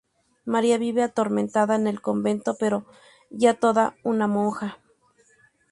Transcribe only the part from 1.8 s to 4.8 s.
el convento, pero ya toda una monja.